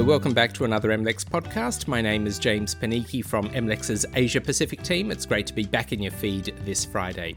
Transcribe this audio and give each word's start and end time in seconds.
Hello, 0.00 0.08
welcome 0.08 0.32
back 0.32 0.54
to 0.54 0.64
another 0.64 0.88
MLEX 0.88 1.26
podcast. 1.26 1.86
My 1.86 2.00
name 2.00 2.26
is 2.26 2.38
James 2.38 2.74
Panichi 2.74 3.22
from 3.22 3.50
MLEX's 3.50 4.06
Asia 4.14 4.40
Pacific 4.40 4.82
team. 4.82 5.10
It's 5.10 5.26
great 5.26 5.46
to 5.48 5.52
be 5.52 5.64
back 5.64 5.92
in 5.92 6.00
your 6.00 6.10
feed 6.10 6.54
this 6.64 6.86
Friday. 6.86 7.36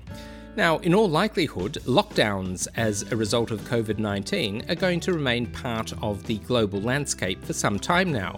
Now, 0.56 0.78
in 0.78 0.94
all 0.96 1.10
likelihood, 1.10 1.74
lockdowns 1.84 2.70
as 2.78 3.02
a 3.12 3.18
result 3.18 3.52
of 3.52 3.60
COVID 3.64 3.98
19 3.98 4.64
are 4.70 4.76
going 4.76 5.02
to 5.02 5.12
remain 5.12 5.48
part 5.48 5.92
of 6.02 6.26
the 6.26 6.38
global 6.38 6.80
landscape 6.80 7.44
for 7.44 7.52
some 7.52 7.78
time 7.78 8.14
now. 8.14 8.38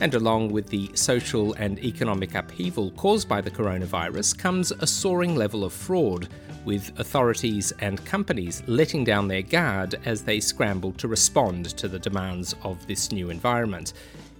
And 0.00 0.14
along 0.14 0.50
with 0.50 0.66
the 0.68 0.90
social 0.94 1.52
and 1.54 1.78
economic 1.84 2.34
upheaval 2.34 2.90
caused 2.92 3.28
by 3.28 3.42
the 3.42 3.50
coronavirus 3.50 4.36
comes 4.38 4.72
a 4.72 4.86
soaring 4.86 5.36
level 5.36 5.62
of 5.62 5.72
fraud, 5.72 6.28
with 6.64 6.98
authorities 6.98 7.72
and 7.80 8.04
companies 8.04 8.62
letting 8.66 9.04
down 9.04 9.28
their 9.28 9.42
guard 9.42 10.00
as 10.04 10.22
they 10.22 10.40
scramble 10.40 10.92
to 10.92 11.08
respond 11.08 11.66
to 11.76 11.88
the 11.88 11.98
demands 11.98 12.54
of 12.62 12.86
this 12.86 13.12
new 13.12 13.30
environment. 13.30 13.92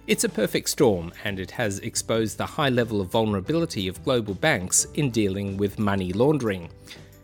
It's 0.07 0.23
a 0.23 0.29
perfect 0.29 0.69
storm, 0.69 1.13
and 1.23 1.39
it 1.39 1.51
has 1.51 1.79
exposed 1.79 2.37
the 2.37 2.45
high 2.45 2.69
level 2.69 2.99
of 2.99 3.11
vulnerability 3.11 3.87
of 3.87 4.03
global 4.03 4.33
banks 4.33 4.85
in 4.95 5.11
dealing 5.11 5.57
with 5.57 5.79
money 5.79 6.11
laundering. 6.11 6.69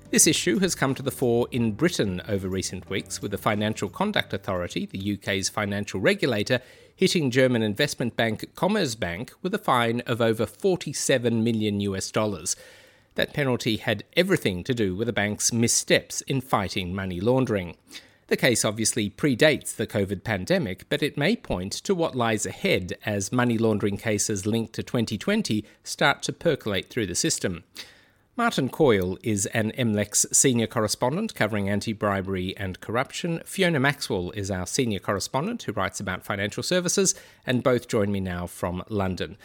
This 0.10 0.26
issue 0.26 0.60
has 0.60 0.74
come 0.74 0.96
to 0.96 1.04
the 1.04 1.12
fore 1.12 1.50
in 1.52 1.74
Britain 1.74 2.22
over 2.30 2.48
recent 2.48 2.90
weeks, 2.90 3.22
with 3.22 3.32
the 3.32 3.38
Financial 3.38 3.90
Conduct 3.90 4.34
Authority, 4.34 4.86
the 4.86 5.18
UK's 5.18 5.50
financial 5.50 6.00
regulator, 6.00 6.62
hitting 6.96 7.30
German 7.30 7.62
investment 7.62 8.16
bank 8.16 8.46
Commerzbank 8.56 9.32
with 9.42 9.54
a 9.54 9.58
fine 9.58 10.00
of 10.06 10.22
over 10.22 10.46
47 10.46 11.44
million 11.44 11.82
US 11.82 12.10
dollars. 12.10 12.56
That 13.16 13.34
penalty 13.34 13.78
had 13.78 14.06
everything 14.16 14.64
to 14.64 14.74
do 14.74 14.96
with 14.96 15.08
the 15.08 15.14
bank's 15.14 15.52
missteps 15.52 16.22
in 16.22 16.40
fighting 16.40 16.96
money 16.96 17.20
laundering. 17.20 17.76
The 18.28 18.38
case 18.38 18.64
obviously 18.64 19.10
predates 19.10 19.76
the 19.76 19.88
COVID 19.88 20.24
pandemic, 20.24 20.88
but 20.88 21.04
it 21.04 21.18
may 21.18 21.36
point 21.36 21.74
to 21.74 21.94
what 21.94 22.16
lies 22.16 22.46
ahead 22.46 22.98
as 23.06 23.34
money 23.34 23.58
laundering 23.58 23.98
cases 23.98 24.46
linked 24.46 24.72
to 24.76 24.84
2020 24.84 25.66
start 25.84 26.24
to 26.24 26.32
percolate 26.32 26.90
through 26.90 27.08
the 27.08 27.16
system. 27.16 27.66
Martin 28.38 28.70
Coyle 28.70 29.18
is 29.24 29.48
an 29.48 29.72
MLEX 29.72 30.32
senior 30.32 30.68
correspondent 30.68 31.34
covering 31.34 31.68
anti 31.68 31.92
bribery 31.92 32.56
and 32.56 32.80
corruption. 32.80 33.42
Fiona 33.44 33.80
Maxwell 33.80 34.30
is 34.30 34.52
our 34.52 34.68
senior 34.68 35.00
correspondent 35.00 35.64
who 35.64 35.72
writes 35.72 36.00
about 36.00 36.24
financial 36.24 36.62
services, 36.62 37.16
and 37.48 37.64
both 37.64 37.88
join 37.88 38.12
me 38.12 38.20
now 38.20 38.46
from 38.46 38.84
London. 38.90 39.38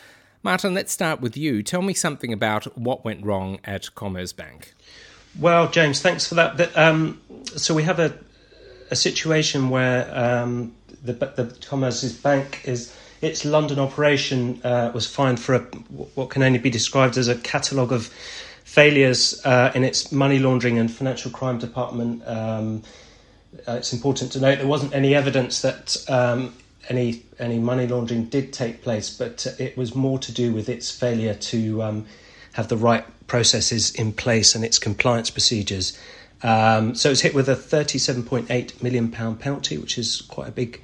Martin, 0.43 0.75
let's 0.75 0.93
start 0.93 1.23
with 1.23 1.39
you. 1.39 1.63
Tell 1.63 1.81
me 1.81 1.95
something 1.95 2.35
about 2.35 2.77
what 2.77 3.03
went 3.03 3.25
wrong 3.25 3.61
at 3.65 3.89
Commerzbank. 3.95 4.75
Well, 5.41 5.71
James, 5.71 6.03
thanks 6.03 6.27
for 6.27 6.35
that. 6.35 6.77
um, 6.77 7.19
so 7.57 7.73
we 7.73 7.85
have 7.85 7.99
a, 7.99 8.19
a 8.91 8.97
situation 8.97 9.71
where 9.71 10.07
um, 10.15 10.75
the, 11.03 11.15
the 11.15 11.45
Commerzbank 11.63 12.63
is 12.67 12.95
its 13.23 13.47
London 13.47 13.79
operation 13.79 14.61
uh, 14.65 14.91
was 14.93 15.07
fined 15.07 15.41
for 15.41 15.55
a, 15.55 15.61
what 15.61 16.29
can 16.29 16.43
only 16.43 16.59
be 16.59 16.69
described 16.69 17.17
as 17.17 17.29
a 17.29 17.37
catalogue 17.37 17.93
of 17.93 18.13
failures 18.73 19.39
uh, 19.45 19.71
in 19.75 19.85
its 19.85 20.11
money 20.11 20.39
laundering 20.39 20.79
and 20.79 20.91
financial 20.91 21.31
crime 21.31 21.59
department. 21.59 22.27
Um, 22.27 22.83
uh, 23.69 23.73
it's 23.73 23.93
important 23.93 24.33
to 24.33 24.41
note 24.41 24.57
there 24.57 24.67
wasn't 24.67 24.95
any 24.95 25.15
evidence 25.15 25.61
that 25.61 25.95
um, 26.09 26.55
any 26.89 27.23
any 27.39 27.59
money 27.59 27.87
laundering 27.87 28.25
did 28.25 28.51
take 28.51 28.81
place, 28.83 29.15
but 29.15 29.47
it 29.59 29.77
was 29.77 29.95
more 29.95 30.19
to 30.21 30.33
do 30.33 30.55
with 30.55 30.71
its 30.71 30.91
failure 30.91 31.35
to 31.35 31.83
um, 31.83 32.07
have 32.55 32.69
the 32.69 32.79
right 32.79 33.05
processes 33.27 33.95
in 33.95 34.11
place 34.11 34.55
and 34.55 34.65
its 34.65 34.79
compliance 34.79 35.29
procedures. 35.29 35.99
Um, 36.43 36.95
so 36.95 37.11
was 37.11 37.21
hit 37.21 37.35
with 37.35 37.51
a 37.51 37.55
37.8 37.55 38.83
million 38.83 39.11
pound 39.11 39.39
penalty, 39.39 39.77
which 39.77 39.99
is 39.99 40.23
quite 40.23 40.49
a 40.49 40.53
big 40.53 40.81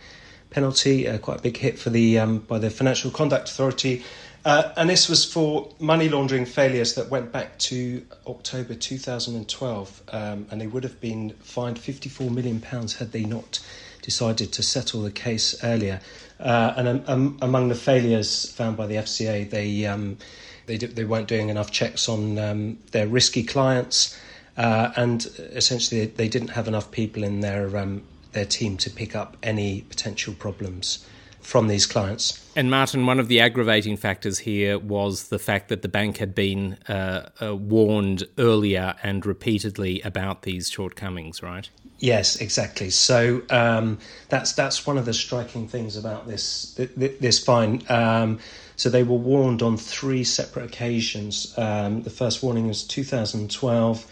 penalty, 0.50 1.08
uh, 1.08 1.16
quite 1.16 1.38
a 1.38 1.42
big 1.42 1.56
hit 1.56 1.78
for 1.78 1.88
the 1.88 2.18
um, 2.18 2.40
by 2.40 2.58
the 2.58 2.68
Financial 2.68 3.10
Conduct 3.10 3.48
Authority. 3.48 4.04
Uh, 4.48 4.72
and 4.78 4.88
this 4.88 5.10
was 5.10 5.26
for 5.30 5.68
money 5.78 6.08
laundering 6.08 6.46
failures 6.46 6.94
that 6.94 7.10
went 7.10 7.30
back 7.30 7.58
to 7.58 8.02
October 8.26 8.74
2012, 8.74 10.02
um, 10.08 10.46
and 10.50 10.58
they 10.58 10.66
would 10.66 10.84
have 10.84 10.98
been 11.02 11.28
fined 11.42 11.78
54 11.78 12.30
million 12.30 12.58
pounds 12.58 12.96
had 12.96 13.12
they 13.12 13.24
not 13.24 13.60
decided 14.00 14.50
to 14.50 14.62
settle 14.62 15.02
the 15.02 15.10
case 15.10 15.62
earlier. 15.62 16.00
Uh, 16.40 16.72
and 16.78 16.88
um, 16.88 17.04
um 17.08 17.38
among 17.42 17.68
the 17.68 17.74
failures 17.74 18.50
found 18.52 18.74
by 18.74 18.86
the 18.86 18.94
FCA, 18.94 19.50
they 19.50 19.84
um, 19.84 20.16
they, 20.64 20.78
they 20.78 21.04
weren't 21.04 21.28
doing 21.28 21.50
enough 21.50 21.70
checks 21.70 22.08
on 22.08 22.38
um, 22.38 22.78
their 22.92 23.06
risky 23.06 23.42
clients, 23.42 24.18
uh, 24.56 24.90
and 24.96 25.26
essentially 25.52 26.06
they 26.06 26.26
didn't 26.26 26.48
have 26.48 26.66
enough 26.66 26.90
people 26.90 27.22
in 27.22 27.40
their 27.40 27.76
um, 27.76 28.00
their 28.32 28.46
team 28.46 28.78
to 28.78 28.88
pick 28.88 29.14
up 29.14 29.36
any 29.42 29.82
potential 29.82 30.32
problems 30.32 31.06
from 31.40 31.68
these 31.68 31.86
clients. 31.86 32.44
And 32.56 32.70
Martin, 32.70 33.06
one 33.06 33.20
of 33.20 33.28
the 33.28 33.40
aggravating 33.40 33.96
factors 33.96 34.40
here 34.40 34.78
was 34.78 35.28
the 35.28 35.38
fact 35.38 35.68
that 35.68 35.82
the 35.82 35.88
bank 35.88 36.18
had 36.18 36.34
been 36.34 36.78
uh, 36.88 37.28
uh, 37.40 37.56
warned 37.56 38.24
earlier 38.36 38.96
and 39.02 39.24
repeatedly 39.24 40.00
about 40.02 40.42
these 40.42 40.68
shortcomings, 40.68 41.42
right? 41.42 41.70
Yes, 42.00 42.36
exactly. 42.40 42.90
So 42.90 43.42
um, 43.50 43.98
that's 44.28 44.52
that's 44.52 44.86
one 44.86 44.98
of 44.98 45.04
the 45.04 45.14
striking 45.14 45.66
things 45.66 45.96
about 45.96 46.28
this 46.28 46.74
this 46.96 47.42
fine. 47.42 47.82
Um, 47.88 48.38
so 48.76 48.88
they 48.88 49.02
were 49.02 49.16
warned 49.16 49.62
on 49.62 49.76
three 49.76 50.22
separate 50.22 50.66
occasions. 50.66 51.52
Um, 51.58 52.02
the 52.02 52.10
first 52.10 52.44
warning 52.44 52.68
was 52.68 52.84
2012, 52.84 54.06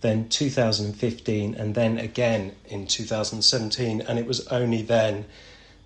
then 0.00 0.28
2015, 0.28 1.54
and 1.54 1.74
then 1.76 1.98
again 1.98 2.56
in 2.66 2.88
2017. 2.88 4.00
And 4.00 4.18
it 4.18 4.26
was 4.26 4.48
only 4.48 4.82
then 4.82 5.26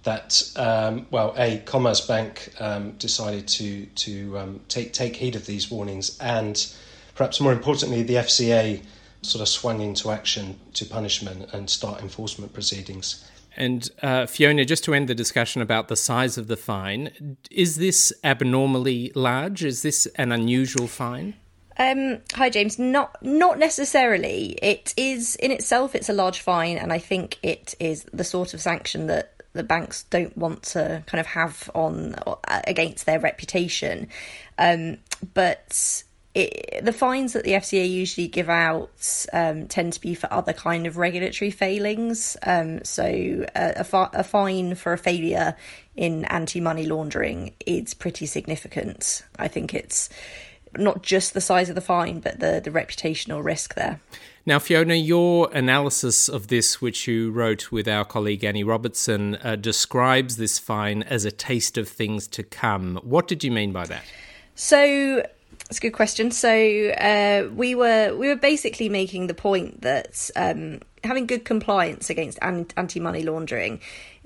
that 0.05 0.53
um, 0.57 1.07
well, 1.11 1.35
a 1.37 1.59
Commerzbank 1.61 2.61
um, 2.61 2.93
decided 2.93 3.49
to 3.49 3.87
to 3.87 4.39
um, 4.39 4.61
take 4.69 4.93
take 4.93 5.17
heed 5.17 5.35
of 5.35 5.47
these 5.47 5.71
warnings, 5.71 6.19
and 6.21 6.73
perhaps 7.15 7.41
more 7.41 7.53
importantly, 7.53 8.03
the 8.03 8.15
FCA 8.15 8.83
sort 9.23 9.41
of 9.41 9.49
swung 9.49 9.81
into 9.81 10.11
action 10.11 10.61
to 10.75 10.85
punishment 10.85 11.49
and 11.53 11.69
start 11.69 12.01
enforcement 12.03 12.53
proceedings. 12.53 13.29
And 13.57 13.89
uh, 14.03 14.27
Fiona, 14.27 14.65
just 14.65 14.85
to 14.85 14.95
end 14.95 15.09
the 15.09 15.15
discussion 15.15 15.63
about 15.63 15.89
the 15.89 15.97
size 15.97 16.37
of 16.37 16.49
the 16.49 16.57
fine, 16.57 17.37
is 17.51 17.77
this 17.77 18.13
abnormally 18.25 19.13
large? 19.15 19.65
Is 19.65 19.83
this 19.83 20.07
an 20.17 20.33
unusual 20.33 20.89
fine? 20.89 21.35
Um, 21.77 22.19
hi 22.33 22.51
James. 22.51 22.79
Not 22.79 23.17
not 23.23 23.59
necessarily. 23.59 24.59
It 24.63 24.95
is 24.97 25.37
in 25.37 25.51
itself. 25.51 25.95
It's 25.95 26.09
a 26.09 26.13
large 26.13 26.41
fine, 26.41 26.77
and 26.77 26.93
I 26.93 26.99
think 26.99 27.39
it 27.43 27.75
is 27.81 28.05
the 28.13 28.25
sort 28.25 28.55
of 28.55 28.61
sanction 28.61 29.07
that 29.09 29.34
the 29.55 29.63
banks 29.63 30.03
don't 30.05 30.37
want 30.37 30.63
to 30.63 31.03
kind 31.07 31.21
of 31.21 31.27
have 31.27 31.71
on 31.75 32.15
against 32.67 33.07
their 33.07 33.21
reputation. 33.21 34.09
Um, 34.59 34.99
but 35.33 36.05
it, 36.35 36.85
the 36.85 36.93
fines 36.93 37.33
that 37.33 37.45
the 37.45 37.53
FCA 37.53 37.89
usually 37.89 38.27
give 38.27 38.51
out 38.51 39.27
um, 39.33 39.69
tend 39.69 39.93
to 39.95 40.01
be 40.01 40.15
for 40.15 40.33
other 40.33 40.53
kind 40.53 40.87
of 40.87 40.97
regulatory 40.97 41.53
failings. 41.53 42.37
Um, 42.43 42.85
so 42.85 43.05
a, 43.05 43.47
a, 43.77 43.85
fi- 43.85 44.11
a, 44.13 44.25
fine 44.25 44.75
for 44.75 44.93
a 44.93 44.99
failure 44.99 45.57
in 45.95 46.25
anti-money 46.25 46.87
laundering 46.87 47.55
is 47.65 47.95
pretty 47.95 48.27
significant. 48.27 49.23
I 49.39 49.47
think 49.47 49.75
it's 49.75 50.11
not 50.79 51.03
just 51.03 51.35
the 51.35 51.41
size 51.41 51.69
of 51.69 51.75
the 51.75 51.81
fine, 51.81 52.21
but 52.21 52.41
the 52.41 52.61
the 52.63 52.71
reputational 52.71 53.45
risk 53.45 53.75
there. 53.75 54.01
Now, 54.47 54.59
Fiona, 54.59 54.95
your 54.95 55.51
analysis 55.55 56.29
of 56.29 56.49
this, 56.49 56.81
which 56.83 57.09
you 57.09 57.31
wrote 57.31 57.73
with 57.73 57.89
our 57.89 58.05
colleague 58.05 58.45
Annie 58.45 58.63
Robertson, 58.63 59.39
uh, 59.43 59.57
describes 59.57 60.37
this 60.37 60.59
fine 60.59 61.03
as 61.03 61.25
a 61.25 61.33
taste 61.33 61.79
of 61.79 61.89
things 61.89 62.29
to 62.29 62.43
come. 62.43 63.01
What 63.03 63.27
did 63.27 63.43
you 63.43 63.51
mean 63.51 63.73
by 63.73 63.87
that? 63.87 64.03
So, 64.55 65.25
it's 65.75 65.81
a 65.81 65.83
good 65.89 65.93
question. 65.93 66.31
So, 66.31 66.49
uh, 66.49 67.49
we 67.53 67.75
were 67.75 68.15
we 68.17 68.29
were 68.29 68.37
basically 68.37 68.89
making 68.89 69.27
the 69.27 69.35
point 69.35 69.81
that 69.81 70.31
um, 70.37 70.79
having 71.03 71.27
good 71.27 71.45
compliance 71.45 72.11
against 72.11 72.39
anti 72.43 73.01
money 73.01 73.25
laundering 73.25 73.81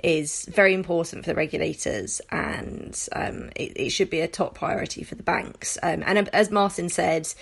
is 0.04 0.44
very 0.52 0.74
important 0.74 1.24
for 1.24 1.30
the 1.30 1.34
regulators, 1.34 2.20
and 2.30 3.08
um, 3.12 3.48
it, 3.56 3.72
it, 3.76 3.88
should 3.88 4.10
be 4.10 4.20
a 4.20 4.28
top 4.28 4.56
priority 4.56 5.02
for 5.04 5.14
the 5.14 5.22
banks. 5.22 5.78
Um, 5.82 6.02
and 6.04 6.28
as 6.34 6.50
Martin 6.50 6.90
said 6.90 7.32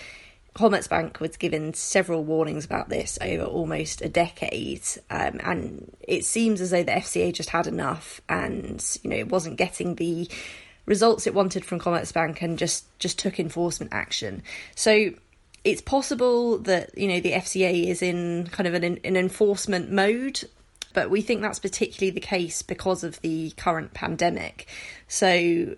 Commerzbank 0.55 1.19
was 1.19 1.35
given 1.35 1.73
several 1.73 2.23
warnings 2.23 2.63
about 2.63 2.87
this 2.87 3.19
over 3.21 3.43
almost 3.43 4.01
a 4.01 4.07
decade, 4.07 4.83
um, 5.09 5.41
and 5.43 5.93
it 6.07 6.23
seems 6.23 6.61
as 6.61 6.71
though 6.71 6.83
the 6.83 6.93
FCA 6.93 7.33
just 7.33 7.49
had 7.49 7.67
enough, 7.67 8.21
and 8.29 8.81
you 9.03 9.09
know 9.09 9.17
it 9.17 9.27
wasn't 9.27 9.57
getting 9.57 9.95
the 9.95 10.29
results 10.87 11.27
it 11.27 11.35
wanted 11.35 11.63
from 11.63 11.79
Commerzbank, 11.79 12.41
and 12.41 12.57
just 12.57 12.85
just 12.97 13.19
took 13.19 13.39
enforcement 13.39 13.93
action. 13.93 14.41
So 14.75 15.11
it's 15.63 15.81
possible 15.81 16.57
that 16.59 16.97
you 16.97 17.07
know 17.07 17.19
the 17.19 17.33
FCA 17.33 17.85
is 17.87 18.01
in 18.01 18.47
kind 18.47 18.65
of 18.65 18.73
an, 18.73 18.99
an 19.03 19.15
enforcement 19.15 19.91
mode, 19.91 20.43
but 20.93 21.11
we 21.11 21.21
think 21.21 21.41
that's 21.41 21.59
particularly 21.59 22.09
the 22.09 22.21
case 22.21 22.63
because 22.63 23.03
of 23.03 23.21
the 23.21 23.51
current 23.51 23.93
pandemic. 23.93 24.67
So 25.07 25.75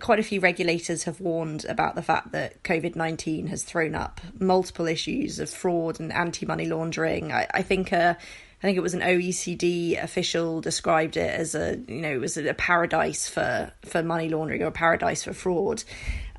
quite 0.00 0.18
a 0.18 0.22
few 0.22 0.40
regulators 0.40 1.04
have 1.04 1.20
warned 1.20 1.64
about 1.64 1.94
the 1.94 2.02
fact 2.02 2.32
that 2.32 2.62
COVID 2.62 2.94
19 2.94 3.46
has 3.46 3.62
thrown 3.62 3.94
up 3.94 4.20
multiple 4.38 4.86
issues 4.86 5.38
of 5.38 5.48
fraud 5.48 6.00
and 6.00 6.12
anti 6.12 6.44
money 6.46 6.66
laundering. 6.66 7.32
I, 7.32 7.46
I 7.52 7.62
think 7.62 7.92
a, 7.92 8.18
I 8.60 8.66
think 8.66 8.76
it 8.76 8.82
was 8.82 8.94
an 8.94 9.00
OECD 9.00 10.02
official 10.02 10.60
described 10.60 11.16
it 11.16 11.32
as 11.32 11.54
a 11.54 11.78
you 11.86 12.00
know 12.00 12.10
it 12.10 12.20
was 12.20 12.36
a 12.36 12.54
paradise 12.54 13.28
for 13.28 13.72
for 13.82 14.02
money 14.02 14.28
laundering 14.28 14.62
or 14.62 14.66
a 14.66 14.72
paradise 14.72 15.22
for 15.22 15.32
fraud. 15.32 15.84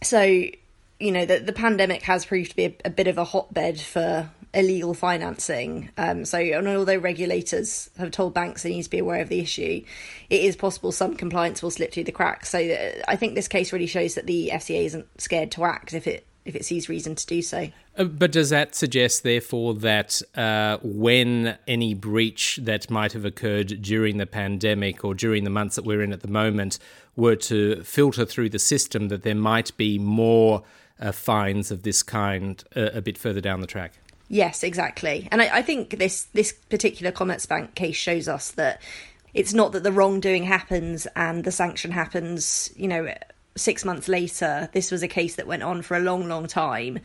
So 0.03 0.21
you 0.21 1.11
know 1.11 1.25
the 1.25 1.39
the 1.39 1.53
pandemic 1.53 2.03
has 2.03 2.25
proved 2.25 2.51
to 2.51 2.55
be 2.55 2.65
a, 2.65 2.75
a 2.85 2.89
bit 2.89 3.07
of 3.07 3.17
a 3.17 3.23
hotbed 3.23 3.79
for 3.79 4.29
illegal 4.53 4.93
financing. 4.93 5.89
Um, 5.97 6.25
so, 6.25 6.37
and 6.39 6.67
although 6.67 6.97
regulators 6.97 7.89
have 7.97 8.11
told 8.11 8.33
banks 8.33 8.63
they 8.63 8.71
need 8.71 8.83
to 8.83 8.89
be 8.89 8.99
aware 8.99 9.21
of 9.21 9.29
the 9.29 9.39
issue, 9.39 9.83
it 10.29 10.41
is 10.41 10.55
possible 10.55 10.91
some 10.91 11.15
compliance 11.15 11.61
will 11.61 11.71
slip 11.71 11.93
through 11.93 12.05
the 12.05 12.11
cracks. 12.11 12.49
So, 12.49 12.59
uh, 12.59 13.01
I 13.07 13.15
think 13.15 13.35
this 13.35 13.47
case 13.47 13.71
really 13.71 13.87
shows 13.87 14.15
that 14.15 14.25
the 14.25 14.49
FCA 14.53 14.85
isn't 14.85 15.21
scared 15.21 15.51
to 15.51 15.65
act 15.65 15.93
if 15.93 16.07
it 16.07 16.25
if 16.45 16.55
it 16.55 16.65
sees 16.65 16.89
reason 16.89 17.15
to 17.15 17.25
do 17.25 17.41
so. 17.41 17.69
Uh, 17.97 18.03
but 18.05 18.31
does 18.31 18.49
that 18.49 18.75
suggest, 18.75 19.23
therefore, 19.23 19.73
that 19.75 20.21
uh, 20.35 20.77
when 20.81 21.57
any 21.67 21.93
breach 21.93 22.59
that 22.61 22.89
might 22.89 23.13
have 23.13 23.25
occurred 23.25 23.81
during 23.81 24.17
the 24.17 24.25
pandemic 24.25 25.03
or 25.03 25.13
during 25.13 25.43
the 25.43 25.49
months 25.49 25.75
that 25.75 25.85
we're 25.85 26.01
in 26.01 26.13
at 26.13 26.21
the 26.21 26.27
moment 26.27 26.79
were 27.15 27.35
to 27.35 27.83
filter 27.83 28.25
through 28.25 28.49
the 28.49 28.59
system, 28.59 29.09
that 29.09 29.23
there 29.23 29.35
might 29.35 29.75
be 29.77 29.99
more 29.99 30.63
uh, 30.99 31.11
fines 31.11 31.71
of 31.71 31.83
this 31.83 32.03
kind 32.03 32.63
uh, 32.75 32.89
a 32.93 33.01
bit 33.01 33.17
further 33.17 33.41
down 33.41 33.61
the 33.61 33.67
track? 33.67 33.93
Yes, 34.29 34.63
exactly. 34.63 35.27
And 35.31 35.41
I, 35.41 35.57
I 35.57 35.61
think 35.61 35.97
this 35.97 36.23
this 36.33 36.51
particular 36.51 37.11
Commerzbank 37.11 37.73
case 37.73 37.95
shows 37.95 38.27
us 38.27 38.51
that 38.51 38.81
it's 39.33 39.53
not 39.53 39.71
that 39.71 39.83
the 39.83 39.91
wrongdoing 39.91 40.43
happens 40.43 41.07
and 41.15 41.43
the 41.43 41.51
sanction 41.51 41.91
happens, 41.91 42.71
you 42.75 42.87
know, 42.87 43.13
six 43.55 43.85
months 43.85 44.07
later. 44.07 44.69
This 44.73 44.91
was 44.91 45.03
a 45.03 45.07
case 45.07 45.35
that 45.35 45.47
went 45.47 45.63
on 45.63 45.81
for 45.81 45.97
a 45.97 45.99
long, 45.99 46.27
long 46.27 46.47
time, 46.47 46.99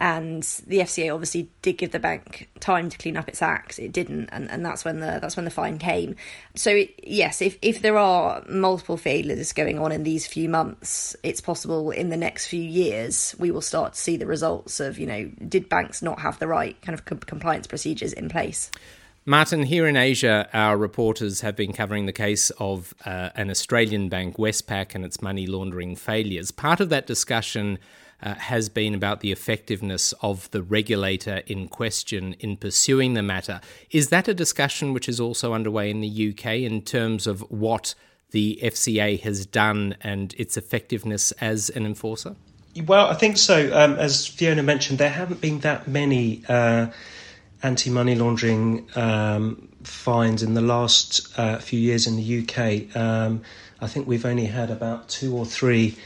and 0.00 0.42
the 0.66 0.78
FCA 0.78 1.12
obviously 1.12 1.50
did 1.60 1.74
give 1.74 1.92
the 1.92 1.98
bank 1.98 2.48
time 2.58 2.88
to 2.88 2.96
clean 2.96 3.18
up 3.18 3.28
its 3.28 3.42
acts. 3.42 3.78
It 3.78 3.92
didn't, 3.92 4.30
and, 4.32 4.50
and 4.50 4.64
that's 4.64 4.84
when 4.84 5.00
the 5.00 5.18
that's 5.20 5.36
when 5.36 5.44
the 5.44 5.50
fine 5.50 5.78
came. 5.78 6.16
So 6.54 6.70
it, 6.70 6.94
yes, 7.02 7.42
if 7.42 7.58
if 7.60 7.82
there 7.82 7.98
are 7.98 8.42
multiple 8.48 8.96
failures 8.96 9.52
going 9.52 9.78
on 9.78 9.92
in 9.92 10.02
these 10.02 10.26
few 10.26 10.48
months, 10.48 11.14
it's 11.22 11.40
possible 11.40 11.90
in 11.90 12.08
the 12.08 12.16
next 12.16 12.46
few 12.46 12.62
years 12.62 13.34
we 13.38 13.50
will 13.50 13.60
start 13.60 13.92
to 13.92 13.98
see 13.98 14.16
the 14.16 14.26
results 14.26 14.80
of 14.80 14.98
you 14.98 15.06
know 15.06 15.30
did 15.46 15.68
banks 15.68 16.00
not 16.02 16.20
have 16.20 16.38
the 16.38 16.48
right 16.48 16.80
kind 16.82 16.98
of 16.98 17.04
compliance 17.04 17.66
procedures 17.66 18.12
in 18.12 18.28
place. 18.28 18.70
Martin, 19.26 19.64
here 19.64 19.86
in 19.86 19.96
Asia, 19.96 20.48
our 20.54 20.78
reporters 20.78 21.42
have 21.42 21.54
been 21.54 21.74
covering 21.74 22.06
the 22.06 22.12
case 22.12 22.48
of 22.58 22.94
uh, 23.04 23.28
an 23.34 23.50
Australian 23.50 24.08
bank, 24.08 24.36
Westpac, 24.36 24.94
and 24.94 25.04
its 25.04 25.20
money 25.20 25.46
laundering 25.46 25.94
failures. 25.94 26.50
Part 26.50 26.80
of 26.80 26.88
that 26.88 27.06
discussion 27.06 27.78
uh, 28.22 28.34
has 28.34 28.70
been 28.70 28.94
about 28.94 29.20
the 29.20 29.30
effectiveness 29.30 30.14
of 30.22 30.50
the 30.52 30.62
regulator 30.62 31.42
in 31.46 31.68
question 31.68 32.34
in 32.40 32.56
pursuing 32.56 33.12
the 33.12 33.22
matter. 33.22 33.60
Is 33.90 34.08
that 34.08 34.26
a 34.26 34.34
discussion 34.34 34.94
which 34.94 35.08
is 35.08 35.20
also 35.20 35.52
underway 35.52 35.90
in 35.90 36.00
the 36.00 36.30
UK 36.30 36.46
in 36.60 36.80
terms 36.80 37.26
of 37.26 37.42
what 37.50 37.94
the 38.30 38.58
FCA 38.62 39.20
has 39.20 39.44
done 39.44 39.96
and 40.00 40.34
its 40.38 40.56
effectiveness 40.56 41.30
as 41.32 41.68
an 41.68 41.84
enforcer? 41.84 42.36
Well, 42.86 43.08
I 43.08 43.14
think 43.14 43.36
so. 43.36 43.76
Um, 43.76 43.96
as 43.96 44.26
Fiona 44.26 44.62
mentioned, 44.62 44.98
there 44.98 45.10
haven't 45.10 45.42
been 45.42 45.60
that 45.60 45.88
many 45.88 46.42
uh, 46.48 46.86
anti 47.62 47.90
money 47.90 48.14
laundering 48.14 48.88
um, 48.96 49.68
fines 49.82 50.42
in 50.42 50.54
the 50.54 50.60
last 50.60 51.38
uh, 51.38 51.58
few 51.58 51.78
years 51.78 52.06
in 52.06 52.16
the 52.16 52.40
UK. 52.40 52.96
Um, 52.96 53.42
I 53.80 53.86
think 53.86 54.06
we've 54.06 54.26
only 54.26 54.46
had 54.46 54.70
about 54.70 55.08
two 55.08 55.36
or 55.36 55.46
three 55.46 55.96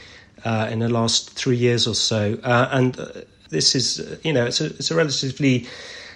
uh, 0.43 0.67
in 0.71 0.79
the 0.79 0.89
last 0.89 1.31
three 1.31 1.57
years 1.57 1.87
or 1.87 1.95
so. 1.95 2.37
Uh, 2.43 2.69
and 2.71 2.99
uh, 2.99 3.07
this 3.49 3.75
is, 3.75 4.19
you 4.23 4.33
know, 4.33 4.45
it's 4.45 4.61
a, 4.61 4.65
it's 4.65 4.91
a 4.91 4.95
relatively 4.95 5.67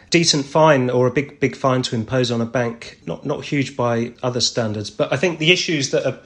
decent 0.10 0.46
fine 0.46 0.90
or 0.90 1.08
a 1.08 1.12
big 1.12 1.40
big 1.40 1.56
fine 1.56 1.82
to 1.84 1.96
impose 1.96 2.32
on 2.32 2.42
a 2.42 2.46
bank. 2.46 3.00
Not 3.06 3.26
not 3.26 3.46
huge 3.46 3.76
by 3.76 4.14
other 4.24 4.42
standards, 4.42 4.90
but 4.90 5.12
I 5.12 5.18
think 5.18 5.40
the 5.40 5.52
issues 5.52 5.92
that 5.92 6.06
are 6.06 6.20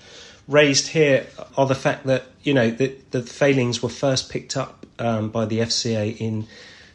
raised 0.48 0.90
here 0.90 1.26
are 1.58 1.66
the 1.66 1.76
fact 1.76 2.06
that 2.06 2.26
you 2.44 2.54
know 2.54 2.70
the, 2.70 2.96
the 3.12 3.22
failings 3.22 3.82
were 3.82 3.90
first 3.90 4.30
picked 4.30 4.58
up 4.58 4.86
um, 5.00 5.30
by 5.30 5.46
the 5.46 5.60
FCA 5.60 6.18
in 6.20 6.48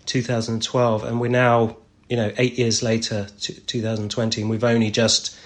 2012, 0.07 1.05
and 1.05 1.21
we're 1.21 1.29
now 1.29 1.77
you 2.09 2.17
know 2.17 2.33
eight 2.37 2.59
years 2.59 2.83
later, 2.83 3.27
2020, 3.41 4.41
and 4.41 4.51
we've 4.51 4.65
only 4.65 4.91
just 4.91 5.37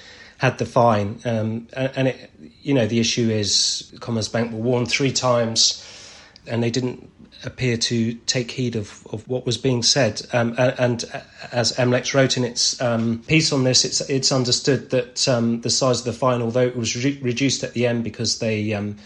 had 0.43 0.59
the 0.59 0.67
fine. 0.67 1.20
Um, 1.25 1.69
and, 1.73 2.09
it, 2.09 2.31
you 2.62 2.75
know, 2.75 2.87
the 2.87 2.99
issue 2.99 3.31
is 3.31 3.93
Commerzbank 3.99 4.50
were 4.50 4.59
warned 4.59 4.88
three 4.88 5.12
times, 5.12 5.87
and 6.49 6.61
they 6.61 6.70
didn't 6.70 7.09
appear 7.44 7.76
to 7.76 8.14
take 8.26 8.50
heed 8.50 8.75
of, 8.75 9.06
of 9.12 9.26
what 9.29 9.47
was 9.47 9.56
being 9.56 9.85
said. 9.85 10.20
Um, 10.32 10.55
and, 10.59 10.75
and, 10.79 11.23
as 11.53 11.73
MLEX 11.73 12.14
wrote 12.14 12.37
in 12.37 12.44
its 12.44 12.81
um, 12.81 13.23
piece 13.29 13.53
on 13.53 13.64
this, 13.64 13.85
it's 13.85 14.00
it's 14.09 14.32
understood 14.32 14.91
that 14.91 15.29
um, 15.29 15.61
the 15.61 15.70
size 15.70 16.00
of 16.00 16.06
the 16.06 16.12
fine, 16.12 16.43
although 16.43 16.67
it 16.67 16.76
was 16.76 17.05
re- 17.05 17.19
reduced 17.23 17.62
at 17.62 17.73
the 17.75 17.87
end 17.87 18.03
because 18.03 18.38
they 18.38 18.73
um, 18.73 18.97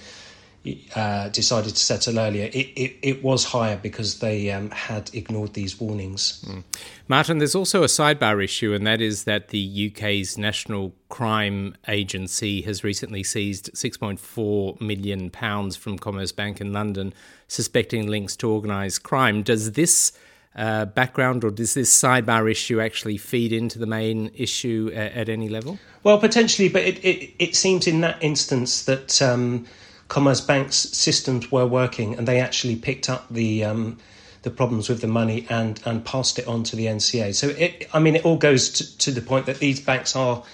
uh, 0.94 1.28
decided 1.28 1.70
to 1.70 1.80
settle 1.80 2.18
earlier, 2.18 2.46
it, 2.52 2.66
it, 2.76 2.96
it 3.02 3.22
was 3.22 3.44
higher 3.44 3.76
because 3.76 4.18
they 4.20 4.50
um, 4.50 4.70
had 4.70 5.10
ignored 5.14 5.54
these 5.54 5.80
warnings. 5.80 6.44
Mm. 6.46 6.64
Martin, 7.08 7.38
there's 7.38 7.54
also 7.54 7.82
a 7.82 7.86
sidebar 7.86 8.42
issue, 8.42 8.72
and 8.72 8.86
that 8.86 9.00
is 9.00 9.24
that 9.24 9.48
the 9.48 9.92
UK's 9.92 10.36
National 10.36 10.92
Crime 11.08 11.76
Agency 11.88 12.62
has 12.62 12.82
recently 12.82 13.22
seized 13.22 13.70
£6.4 13.74 14.80
million 14.80 15.30
from 15.30 15.98
Commerzbank 15.98 16.60
in 16.60 16.72
London, 16.72 17.14
suspecting 17.48 18.08
links 18.08 18.34
to 18.36 18.50
organised 18.50 19.02
crime. 19.02 19.42
Does 19.42 19.72
this 19.72 20.12
uh, 20.56 20.86
background 20.86 21.44
or 21.44 21.50
does 21.50 21.74
this 21.74 21.96
sidebar 21.96 22.50
issue 22.50 22.80
actually 22.80 23.18
feed 23.18 23.52
into 23.52 23.78
the 23.78 23.86
main 23.86 24.30
issue 24.34 24.90
at, 24.94 25.12
at 25.12 25.28
any 25.28 25.48
level? 25.48 25.78
Well, 26.02 26.18
potentially, 26.18 26.68
but 26.68 26.82
it, 26.82 27.04
it, 27.04 27.34
it 27.38 27.56
seems 27.56 27.86
in 27.86 28.00
that 28.00 28.22
instance 28.22 28.84
that. 28.86 29.20
Um, 29.22 29.66
Commerzbank's 30.08 30.96
systems 30.96 31.50
were 31.50 31.66
working, 31.66 32.14
and 32.14 32.28
they 32.28 32.40
actually 32.40 32.76
picked 32.76 33.10
up 33.10 33.26
the 33.30 33.64
um, 33.64 33.98
the 34.42 34.50
problems 34.50 34.88
with 34.88 35.00
the 35.00 35.08
money 35.08 35.46
and 35.48 35.80
and 35.84 36.04
passed 36.04 36.38
it 36.38 36.46
on 36.46 36.62
to 36.64 36.76
the 36.76 36.86
NCA. 36.86 37.34
So 37.34 37.48
it, 37.48 37.88
I 37.92 37.98
mean, 37.98 38.14
it 38.14 38.24
all 38.24 38.36
goes 38.36 38.70
to, 38.70 38.98
to 38.98 39.10
the 39.10 39.20
point 39.20 39.46
that 39.46 39.58
these 39.58 39.80
banks 39.80 40.14
are 40.14 40.44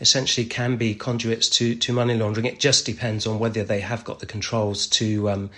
essentially 0.00 0.46
can 0.46 0.76
be 0.76 0.94
conduits 0.94 1.48
to 1.50 1.74
to 1.74 1.92
money 1.92 2.16
laundering. 2.16 2.46
It 2.46 2.58
just 2.58 2.86
depends 2.86 3.26
on 3.26 3.38
whether 3.38 3.62
they 3.62 3.80
have 3.80 4.04
got 4.04 4.20
the 4.20 4.26
controls 4.26 4.86
to. 4.88 5.30
Um, 5.30 5.50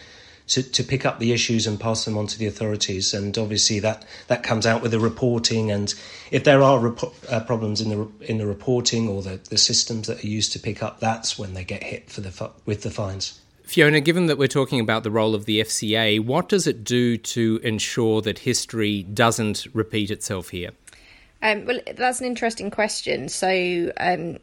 to, 0.46 0.62
to 0.62 0.84
pick 0.84 1.06
up 1.06 1.20
the 1.20 1.32
issues 1.32 1.66
and 1.66 1.80
pass 1.80 2.04
them 2.04 2.18
on 2.18 2.26
to 2.26 2.38
the 2.38 2.46
authorities, 2.46 3.14
and 3.14 3.38
obviously 3.38 3.78
that, 3.80 4.04
that 4.26 4.42
comes 4.42 4.66
out 4.66 4.82
with 4.82 4.90
the 4.90 5.00
reporting. 5.00 5.70
And 5.70 5.94
if 6.30 6.44
there 6.44 6.62
are 6.62 6.94
uh, 7.30 7.40
problems 7.40 7.80
in 7.80 7.88
the 7.88 8.30
in 8.30 8.36
the 8.36 8.46
reporting 8.46 9.08
or 9.08 9.22
the, 9.22 9.40
the 9.48 9.56
systems 9.56 10.06
that 10.06 10.22
are 10.22 10.26
used 10.26 10.52
to 10.52 10.58
pick 10.58 10.82
up, 10.82 11.00
that's 11.00 11.38
when 11.38 11.54
they 11.54 11.64
get 11.64 11.82
hit 11.82 12.10
for 12.10 12.20
the 12.20 12.50
with 12.66 12.82
the 12.82 12.90
fines. 12.90 13.40
Fiona, 13.64 14.00
given 14.00 14.26
that 14.26 14.38
we're 14.38 14.46
talking 14.46 14.78
about 14.78 15.02
the 15.02 15.10
role 15.10 15.34
of 15.34 15.46
the 15.46 15.60
FCA, 15.60 16.24
what 16.24 16.48
does 16.48 16.66
it 16.66 16.84
do 16.84 17.16
to 17.16 17.60
ensure 17.62 18.20
that 18.20 18.40
history 18.40 19.02
doesn't 19.02 19.66
repeat 19.72 20.10
itself 20.10 20.50
here? 20.50 20.70
Um, 21.44 21.66
well, 21.66 21.80
that's 21.94 22.20
an 22.20 22.26
interesting 22.26 22.70
question. 22.70 23.28
So, 23.28 23.92
um, 23.98 24.38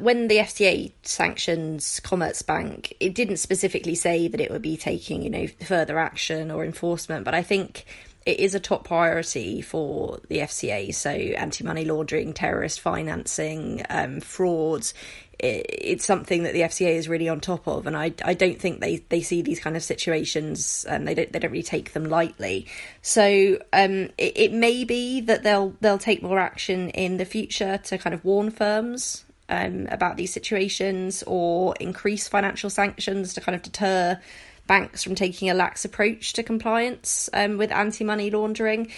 when 0.00 0.26
the 0.26 0.38
FCA 0.38 0.90
sanctions 1.02 2.00
Commerzbank, 2.00 2.92
it 2.98 3.14
didn't 3.14 3.36
specifically 3.36 3.94
say 3.94 4.26
that 4.26 4.40
it 4.40 4.50
would 4.50 4.62
be 4.62 4.76
taking, 4.76 5.22
you 5.22 5.30
know, 5.30 5.46
further 5.64 6.00
action 6.00 6.50
or 6.50 6.64
enforcement. 6.64 7.24
But 7.24 7.34
I 7.34 7.42
think 7.42 7.84
it 8.26 8.40
is 8.40 8.56
a 8.56 8.60
top 8.60 8.84
priority 8.84 9.60
for 9.62 10.18
the 10.28 10.38
FCA. 10.38 10.92
So, 10.92 11.10
anti 11.10 11.62
money 11.62 11.84
laundering, 11.84 12.32
terrorist 12.32 12.80
financing, 12.80 13.82
um, 13.88 14.20
frauds. 14.20 14.94
It, 15.42 15.66
it's 15.68 16.04
something 16.04 16.44
that 16.44 16.52
the 16.52 16.60
FCA 16.60 16.94
is 16.94 17.08
really 17.08 17.28
on 17.28 17.40
top 17.40 17.66
of, 17.66 17.86
and 17.86 17.96
I, 17.96 18.14
I 18.24 18.34
don't 18.34 18.58
think 18.58 18.80
they, 18.80 18.98
they 19.08 19.20
see 19.20 19.42
these 19.42 19.60
kind 19.60 19.76
of 19.76 19.82
situations 19.82 20.86
and 20.88 21.06
they 21.06 21.14
don't 21.14 21.32
they 21.32 21.38
don't 21.38 21.50
really 21.50 21.62
take 21.62 21.92
them 21.92 22.04
lightly. 22.04 22.66
So 23.02 23.58
um, 23.72 24.10
it, 24.18 24.32
it 24.36 24.52
may 24.52 24.84
be 24.84 25.20
that 25.22 25.42
they'll 25.42 25.74
they'll 25.80 25.98
take 25.98 26.22
more 26.22 26.38
action 26.38 26.90
in 26.90 27.16
the 27.16 27.24
future 27.24 27.78
to 27.78 27.98
kind 27.98 28.14
of 28.14 28.24
warn 28.24 28.50
firms 28.50 29.24
um, 29.48 29.86
about 29.90 30.16
these 30.16 30.32
situations 30.32 31.22
or 31.26 31.74
increase 31.78 32.28
financial 32.28 32.70
sanctions 32.70 33.34
to 33.34 33.40
kind 33.40 33.54
of 33.54 33.62
deter 33.62 34.18
banks 34.66 35.02
from 35.02 35.14
taking 35.14 35.50
a 35.50 35.54
lax 35.54 35.84
approach 35.84 36.32
to 36.34 36.42
compliance 36.42 37.28
um, 37.34 37.58
with 37.58 37.70
anti 37.72 38.04
money 38.04 38.30
laundering. 38.30 38.90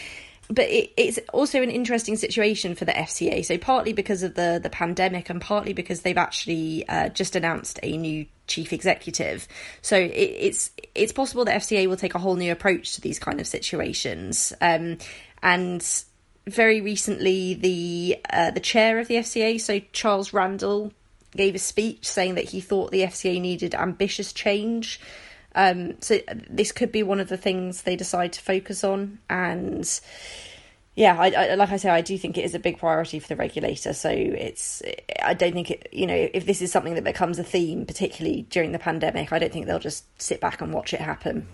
But 0.49 0.69
it, 0.69 0.93
it's 0.97 1.19
also 1.33 1.63
an 1.63 1.71
interesting 1.71 2.17
situation 2.17 2.75
for 2.75 2.85
the 2.85 2.93
FCA. 2.93 3.45
So 3.45 3.57
partly 3.57 3.93
because 3.93 4.23
of 4.23 4.35
the 4.35 4.61
the 4.63 4.71
pandemic, 4.71 5.31
and 5.31 5.41
partly 5.41 5.73
because 5.73 6.03
they've 6.03 6.19
actually 6.19 6.87
uh, 6.89 7.09
just 7.09 7.35
announced 7.35 7.81
a 7.83 7.97
new 7.97 8.27
chief 8.47 8.73
executive. 8.73 9.49
So 9.81 9.97
it, 9.97 10.11
it's 10.11 10.71
it's 10.95 11.13
possible 11.13 11.45
that 11.47 11.61
FCA 11.61 11.87
will 11.87 11.97
take 11.97 12.15
a 12.15 12.19
whole 12.19 12.37
new 12.37 12.53
approach 12.53 12.95
to 12.95 13.01
these 13.01 13.19
kind 13.19 13.41
of 13.41 13.47
situations. 13.47 14.53
Um, 14.61 14.99
and 15.43 16.05
very 16.47 16.81
recently, 16.81 17.55
the 17.55 18.19
uh, 18.31 18.51
the 18.51 18.61
chair 18.61 18.99
of 18.99 19.09
the 19.09 19.17
FCA, 19.17 19.61
so 19.61 19.81
Charles 19.93 20.33
Randell, 20.33 20.93
gave 21.37 21.55
a 21.55 21.59
speech 21.59 22.07
saying 22.07 22.35
that 22.35 22.45
he 22.45 22.61
thought 22.61 22.91
the 22.91 23.03
FCA 23.03 23.41
needed 23.41 23.75
ambitious 23.75 24.33
change 24.33 25.01
um, 25.55 26.01
so 26.01 26.19
this 26.51 26.73
could 26.73 26.93
be 26.93 27.03
one 27.03 27.21
of 27.21 27.29
the 27.29 27.37
things 27.37 27.83
they 27.83 27.97
decide 27.97 28.33
to 28.35 28.41
focus 28.41 28.85
on, 28.85 29.19
and 29.29 30.01
yeah, 30.97 31.17
I, 31.19 31.31
I, 31.31 31.55
like 31.55 31.71
I 31.71 31.77
say, 31.77 31.91
I 31.91 32.03
do 32.03 32.17
think 32.17 32.39
it 32.39 32.45
is 32.45 32.55
a 32.55 32.59
big 32.61 32.79
priority 32.79 33.19
for 33.19 33.27
the 33.27 33.37
regulator. 33.37 33.93
So 33.93 34.11
it's, 34.11 34.81
I 35.21 35.35
don't 35.35 35.53
think 35.53 35.71
it, 35.71 35.89
you 35.91 36.07
know, 36.07 36.29
if 36.33 36.47
this 36.47 36.63
is 36.63 36.71
something 36.71 36.95
that 36.95 37.03
becomes 37.03 37.39
a 37.39 37.45
theme, 37.45 37.85
particularly 37.85 38.43
during 38.49 38.71
the 38.71 38.79
pandemic, 38.79 39.33
I 39.33 39.41
don't 39.41 39.53
think 39.53 39.67
they'll 39.67 39.81
just 39.81 40.05
sit 40.23 40.41
back 40.41 40.61
and 40.61 40.73
watch 40.73 40.95
it 40.95 41.01
happen. 41.01 41.49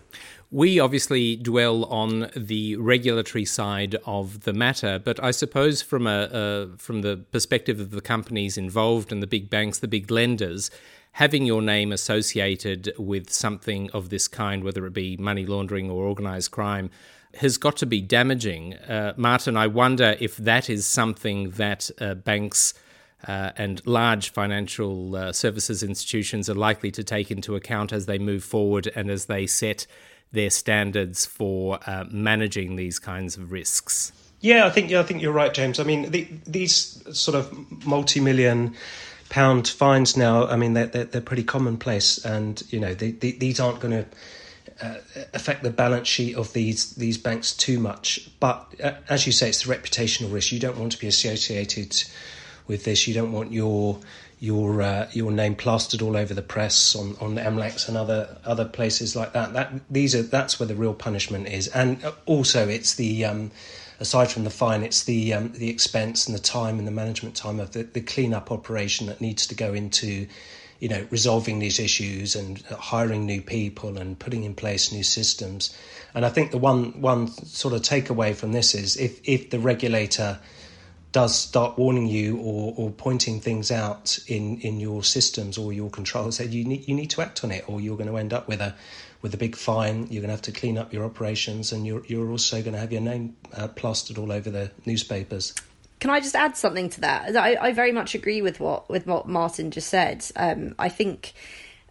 We 0.52 0.80
obviously 0.80 1.36
dwell 1.36 1.84
on 1.84 2.28
the 2.34 2.74
regulatory 2.74 3.44
side 3.44 3.94
of 4.04 4.40
the 4.40 4.52
matter, 4.52 4.98
but 4.98 5.22
I 5.22 5.30
suppose 5.30 5.80
from 5.80 6.08
a, 6.08 6.70
from 6.76 7.02
the 7.02 7.18
perspective 7.30 7.78
of 7.78 7.92
the 7.92 8.00
companies 8.00 8.58
involved 8.58 9.12
and 9.12 9.22
the 9.22 9.28
big 9.28 9.48
banks, 9.48 9.78
the 9.78 9.86
big 9.86 10.10
lenders, 10.10 10.68
having 11.12 11.46
your 11.46 11.62
name 11.62 11.92
associated 11.92 12.92
with 12.98 13.30
something 13.30 13.90
of 13.92 14.08
this 14.08 14.26
kind, 14.26 14.64
whether 14.64 14.84
it 14.86 14.92
be 14.92 15.16
money 15.16 15.46
laundering 15.46 15.88
or 15.88 16.04
organised 16.04 16.50
crime 16.50 16.90
has 17.34 17.56
got 17.56 17.76
to 17.76 17.86
be 17.86 18.00
damaging. 18.00 18.74
Uh, 18.74 19.14
Martin, 19.16 19.56
I 19.56 19.68
wonder 19.68 20.16
if 20.18 20.36
that 20.36 20.68
is 20.68 20.84
something 20.84 21.50
that 21.52 21.88
uh, 22.00 22.14
banks 22.14 22.74
uh, 23.28 23.52
and 23.56 23.86
large 23.86 24.30
financial 24.30 25.14
uh, 25.14 25.32
services 25.32 25.84
institutions 25.84 26.50
are 26.50 26.54
likely 26.54 26.90
to 26.90 27.04
take 27.04 27.30
into 27.30 27.54
account 27.54 27.92
as 27.92 28.06
they 28.06 28.18
move 28.18 28.42
forward 28.42 28.90
and 28.96 29.10
as 29.10 29.26
they 29.26 29.46
set 29.46 29.86
their 30.32 30.50
standards 30.50 31.26
for 31.26 31.78
uh, 31.86 32.04
managing 32.10 32.76
these 32.76 32.98
kinds 32.98 33.36
of 33.36 33.50
risks. 33.50 34.12
Yeah, 34.40 34.66
I 34.66 34.70
think 34.70 34.90
yeah, 34.90 35.00
I 35.00 35.02
think 35.02 35.20
you're 35.20 35.32
right, 35.32 35.52
James. 35.52 35.78
I 35.78 35.84
mean, 35.84 36.10
the, 36.10 36.26
these 36.46 37.02
sort 37.12 37.36
of 37.36 37.86
multi-million 37.86 38.74
pound 39.28 39.68
fines 39.68 40.16
now. 40.16 40.46
I 40.46 40.56
mean, 40.56 40.72
they're, 40.72 40.86
they're, 40.86 41.04
they're 41.04 41.20
pretty 41.20 41.44
commonplace, 41.44 42.24
and 42.24 42.62
you 42.70 42.80
know, 42.80 42.94
they, 42.94 43.10
they, 43.10 43.32
these 43.32 43.60
aren't 43.60 43.80
going 43.80 44.04
to 44.04 44.86
uh, 44.86 44.96
affect 45.34 45.62
the 45.62 45.70
balance 45.70 46.08
sheet 46.08 46.36
of 46.36 46.52
these 46.54 46.94
these 46.94 47.18
banks 47.18 47.54
too 47.54 47.78
much. 47.78 48.30
But 48.40 48.66
uh, 48.82 48.94
as 49.08 49.26
you 49.26 49.32
say, 49.32 49.50
it's 49.50 49.64
the 49.64 49.74
reputational 49.74 50.32
risk. 50.32 50.52
You 50.52 50.60
don't 50.60 50.78
want 50.78 50.92
to 50.92 50.98
be 50.98 51.06
associated 51.06 52.02
with 52.66 52.84
this. 52.84 53.06
You 53.06 53.14
don't 53.14 53.32
want 53.32 53.52
your 53.52 53.98
your 54.40 54.80
uh, 54.80 55.08
your 55.12 55.30
name 55.30 55.54
plastered 55.54 56.00
all 56.02 56.16
over 56.16 56.34
the 56.34 56.42
press 56.42 56.96
on 56.96 57.14
on 57.20 57.36
MLEX 57.36 57.88
and 57.88 57.96
other 57.96 58.38
other 58.44 58.64
places 58.64 59.14
like 59.14 59.34
that. 59.34 59.52
That 59.52 59.72
these 59.90 60.14
are 60.14 60.22
that's 60.22 60.58
where 60.58 60.66
the 60.66 60.74
real 60.74 60.94
punishment 60.94 61.46
is, 61.46 61.68
and 61.68 62.02
uh, 62.02 62.12
also 62.26 62.66
it's 62.66 62.94
the 62.94 63.26
um, 63.26 63.50
aside 64.00 64.32
from 64.32 64.44
the 64.44 64.50
fine, 64.50 64.82
it's 64.82 65.04
the 65.04 65.34
um, 65.34 65.52
the 65.52 65.68
expense 65.68 66.26
and 66.26 66.34
the 66.34 66.42
time 66.42 66.78
and 66.78 66.88
the 66.88 66.92
management 66.92 67.36
time 67.36 67.60
of 67.60 67.72
the, 67.72 67.82
the 67.82 68.00
cleanup 68.00 68.50
operation 68.50 69.06
that 69.06 69.20
needs 69.20 69.46
to 69.46 69.54
go 69.54 69.74
into 69.74 70.26
you 70.80 70.88
know, 70.88 71.06
resolving 71.10 71.58
these 71.58 71.78
issues 71.78 72.34
and 72.34 72.62
hiring 72.62 73.26
new 73.26 73.42
people 73.42 73.98
and 73.98 74.18
putting 74.18 74.44
in 74.44 74.54
place 74.54 74.90
new 74.90 75.02
systems. 75.02 75.76
And 76.14 76.24
I 76.24 76.30
think 76.30 76.50
the 76.50 76.58
one 76.58 76.98
one 77.02 77.28
sort 77.28 77.74
of 77.74 77.82
takeaway 77.82 78.34
from 78.34 78.52
this 78.52 78.74
is 78.74 78.96
if 78.96 79.20
if 79.24 79.50
the 79.50 79.58
regulator 79.58 80.38
does 81.12 81.36
start 81.36 81.76
warning 81.76 82.06
you 82.06 82.38
or, 82.38 82.74
or 82.76 82.90
pointing 82.90 83.40
things 83.40 83.70
out 83.70 84.18
in, 84.28 84.60
in 84.60 84.78
your 84.78 85.02
systems 85.02 85.58
or 85.58 85.72
your 85.72 85.90
controls 85.90 86.38
that 86.38 86.50
you 86.50 86.64
need 86.64 86.86
you 86.86 86.94
need 86.94 87.10
to 87.10 87.20
act 87.20 87.42
on 87.42 87.50
it 87.50 87.64
or 87.68 87.80
you're 87.80 87.96
going 87.96 88.08
to 88.08 88.16
end 88.16 88.32
up 88.32 88.46
with 88.46 88.60
a 88.60 88.74
with 89.22 89.34
a 89.34 89.36
big 89.36 89.56
fine 89.56 90.06
you're 90.10 90.22
going 90.22 90.28
to 90.28 90.30
have 90.30 90.42
to 90.42 90.52
clean 90.52 90.78
up 90.78 90.92
your 90.92 91.04
operations 91.04 91.72
and 91.72 91.86
you're 91.86 92.04
you're 92.06 92.30
also 92.30 92.60
going 92.62 92.72
to 92.74 92.78
have 92.78 92.92
your 92.92 93.00
name 93.00 93.36
uh, 93.54 93.66
plastered 93.68 94.18
all 94.18 94.30
over 94.30 94.50
the 94.50 94.70
newspapers 94.86 95.54
can 96.00 96.08
I 96.08 96.20
just 96.20 96.34
add 96.34 96.56
something 96.56 96.88
to 96.90 97.02
that? 97.02 97.36
I, 97.36 97.56
I 97.56 97.72
very 97.72 97.92
much 97.92 98.14
agree 98.14 98.40
with 98.40 98.58
what 98.58 98.88
with 98.88 99.06
what 99.06 99.28
Martin 99.28 99.70
just 99.70 99.90
said. 99.90 100.24
Um, 100.34 100.74
I 100.78 100.88
think, 100.88 101.34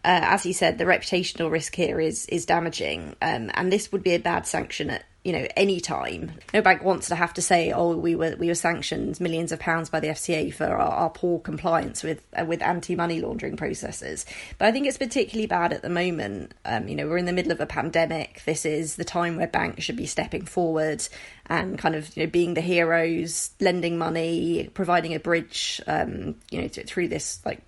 uh, 0.04 0.22
as 0.24 0.42
he 0.42 0.52
said, 0.52 0.80
the 0.80 0.86
reputational 0.86 1.52
risk 1.52 1.76
here 1.76 2.00
is 2.00 2.26
is 2.26 2.48
damaging, 2.48 3.16
um, 3.22 3.52
and 3.54 3.72
this 3.72 3.92
would 3.92 4.02
be 4.02 4.16
a 4.16 4.20
bad 4.20 4.48
sanction 4.48 4.90
at 4.90 5.06
you 5.24 5.34
know 5.34 5.46
any 5.58 5.82
time. 5.82 6.32
No 6.54 6.62
bank 6.62 6.84
wants 6.84 7.10
to 7.10 7.16
have 7.16 7.34
to 7.34 7.42
say 7.42 7.72
oh 7.72 7.96
we 7.96 8.16
were 8.16 8.36
we 8.38 8.48
were 8.48 8.56
sanctioned 8.56 9.20
millions 9.20 9.52
of 9.52 9.60
pounds 9.60 9.90
by 9.90 10.00
the 10.00 10.08
FCA 10.08 10.54
for 10.54 10.66
our, 10.66 10.80
our 10.80 11.10
poor 11.10 11.40
compliance 11.40 12.04
with 12.04 12.24
uh, 12.38 12.46
with 12.46 12.62
anti 12.62 12.96
money 12.96 13.20
laundering 13.20 13.58
processes. 13.58 14.26
But 14.58 14.70
i 14.70 14.72
think 14.72 14.88
it's 14.88 14.98
particularly 14.98 15.48
bad 15.48 15.74
at 15.74 15.82
the 15.82 15.90
moment. 15.90 16.54
Um, 16.66 16.88
you 16.88 16.96
know 16.96 17.08
we're 17.08 17.18
in 17.18 17.26
the 17.26 17.34
middle 17.34 17.52
of 17.52 17.60
a 17.60 17.66
pandemic. 17.66 18.44
This 18.46 18.66
is 18.66 18.96
the 18.96 19.06
time 19.06 19.36
where 19.36 19.48
banks 19.48 19.84
should 19.84 19.98
be 19.98 20.06
stepping 20.06 20.46
forward 20.46 21.06
and 21.50 21.78
kind 21.80 21.96
of 21.96 22.16
you 22.16 22.24
know 22.24 22.30
being 22.30 22.54
the 22.54 22.62
heroes 22.62 23.52
lending 23.60 23.98
money 23.98 24.70
providing 24.74 25.16
a 25.16 25.20
bridge 25.20 25.82
um, 25.88 26.36
you 26.52 26.62
know 26.62 26.68
through 26.68 27.08
this 27.08 27.42
like 27.46 27.62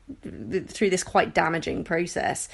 through 0.67 0.89
this 0.89 1.03
quite 1.03 1.33
damaging 1.33 1.83
process 1.83 2.47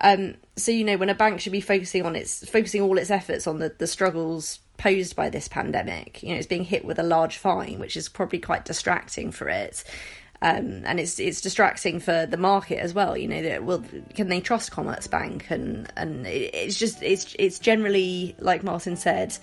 um, 0.00 0.34
so 0.56 0.70
you 0.70 0.84
know 0.84 0.96
when 0.96 1.10
a 1.10 1.14
bank 1.14 1.40
should 1.40 1.52
be 1.52 1.60
focusing 1.60 2.06
on 2.06 2.14
its 2.14 2.48
focusing 2.48 2.80
all 2.80 2.98
its 2.98 3.10
efforts 3.10 3.46
on 3.46 3.58
the, 3.58 3.74
the 3.78 3.86
struggles 3.86 4.60
posed 4.78 5.16
by 5.16 5.28
this 5.28 5.48
pandemic. 5.48 6.22
You 6.22 6.30
know, 6.30 6.36
it's 6.36 6.46
being 6.46 6.64
hit 6.64 6.84
with 6.84 6.98
a 6.98 7.02
large 7.02 7.36
fine, 7.36 7.78
which 7.78 7.96
is 7.96 8.08
probably 8.08 8.38
quite 8.38 8.64
distracting 8.64 9.30
for 9.30 9.48
it. 9.48 9.84
Um, 10.40 10.84
and 10.84 11.00
it's 11.00 11.18
it's 11.18 11.40
distracting 11.40 11.98
for 11.98 12.24
the 12.24 12.36
market 12.36 12.78
as 12.78 12.94
well. 12.94 13.16
You 13.16 13.26
know, 13.26 13.42
that 13.42 13.64
will 13.64 13.84
can 14.14 14.28
they 14.28 14.40
trust 14.40 14.70
Commerzbank 14.70 15.50
and 15.50 15.92
and 15.96 16.26
it, 16.26 16.54
it's 16.54 16.78
just 16.78 17.02
it's 17.02 17.34
it's 17.38 17.58
generally 17.58 18.36
like 18.38 18.62
Martin 18.62 18.96
said, 18.96 19.36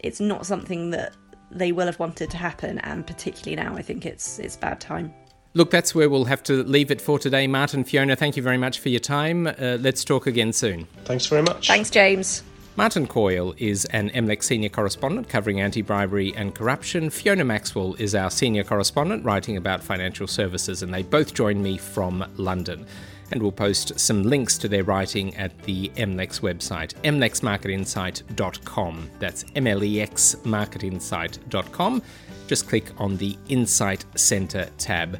it's 0.00 0.20
not 0.20 0.46
something 0.46 0.90
that 0.90 1.14
they 1.50 1.72
will 1.72 1.86
have 1.86 1.98
wanted 1.98 2.30
to 2.30 2.36
happen, 2.36 2.78
and 2.80 3.06
particularly 3.06 3.56
now, 3.56 3.76
I 3.76 3.82
think 3.82 4.04
it's 4.06 4.38
it's 4.38 4.56
bad 4.56 4.80
time. 4.80 5.12
Look, 5.54 5.70
that's 5.70 5.94
where 5.94 6.10
we'll 6.10 6.26
have 6.26 6.42
to 6.44 6.62
leave 6.62 6.90
it 6.90 7.00
for 7.00 7.18
today. 7.18 7.46
Martin, 7.46 7.82
Fiona, 7.82 8.14
thank 8.16 8.36
you 8.36 8.42
very 8.42 8.58
much 8.58 8.80
for 8.80 8.90
your 8.90 9.00
time. 9.00 9.46
Uh, 9.46 9.78
let's 9.80 10.04
talk 10.04 10.26
again 10.26 10.52
soon. 10.52 10.86
Thanks 11.04 11.26
very 11.26 11.42
much. 11.42 11.66
Thanks, 11.66 11.90
James. 11.90 12.42
Martin 12.76 13.08
Coyle 13.08 13.54
is 13.58 13.86
an 13.86 14.10
MLEX 14.10 14.44
senior 14.44 14.68
correspondent 14.68 15.28
covering 15.28 15.60
anti 15.60 15.82
bribery 15.82 16.32
and 16.36 16.54
corruption. 16.54 17.10
Fiona 17.10 17.44
Maxwell 17.44 17.94
is 17.94 18.14
our 18.14 18.30
senior 18.30 18.62
correspondent 18.62 19.24
writing 19.24 19.56
about 19.56 19.82
financial 19.82 20.28
services, 20.28 20.82
and 20.82 20.94
they 20.94 21.02
both 21.02 21.34
join 21.34 21.60
me 21.60 21.76
from 21.76 22.24
London. 22.36 22.86
And 23.30 23.42
we'll 23.42 23.52
post 23.52 24.00
some 24.00 24.22
links 24.22 24.56
to 24.58 24.68
their 24.68 24.84
writing 24.84 25.36
at 25.36 25.58
the 25.62 25.90
MLEX 25.96 26.40
website, 26.40 26.94
mlexmarketinsight.com. 27.02 29.10
That's 29.18 29.44
mlexmarketinsight.com. 29.44 32.02
just 32.46 32.68
click 32.68 32.86
on 32.98 33.16
the 33.18 33.36
Insight 33.48 34.04
Centre 34.14 34.70
tab. 34.78 35.18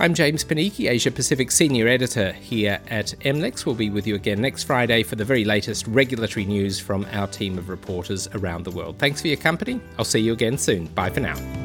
I'm 0.00 0.12
James 0.12 0.44
Panichi, 0.44 0.90
Asia 0.90 1.12
Pacific 1.12 1.52
Senior 1.52 1.86
Editor 1.86 2.32
here 2.32 2.80
at 2.88 3.14
MLEX. 3.20 3.64
We'll 3.64 3.76
be 3.76 3.90
with 3.90 4.08
you 4.08 4.16
again 4.16 4.40
next 4.40 4.64
Friday 4.64 5.04
for 5.04 5.14
the 5.14 5.24
very 5.24 5.44
latest 5.44 5.86
regulatory 5.86 6.44
news 6.44 6.80
from 6.80 7.06
our 7.12 7.28
team 7.28 7.58
of 7.58 7.68
reporters 7.68 8.26
around 8.34 8.64
the 8.64 8.72
world. 8.72 8.98
Thanks 8.98 9.20
for 9.20 9.28
your 9.28 9.36
company. 9.36 9.80
I'll 9.96 10.04
see 10.04 10.20
you 10.20 10.32
again 10.32 10.58
soon. 10.58 10.86
Bye 10.86 11.10
for 11.10 11.20
now. 11.20 11.63